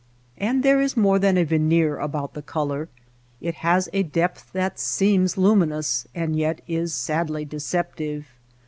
And 0.39 0.63
there 0.63 0.81
is 0.81 0.97
more 0.97 1.19
than 1.19 1.37
a 1.37 1.43
veneer 1.43 1.99
about 1.99 2.33
the 2.33 2.41
color. 2.41 2.89
It 3.39 3.53
has 3.61 3.87
a 3.93 4.01
depth 4.01 4.51
that 4.51 4.79
seems 4.79 5.37
luminous 5.37 6.07
and 6.15 6.35
yet 6.35 6.61
is 6.67 6.91
sadly 6.91 7.45
deceptive. 7.45 8.25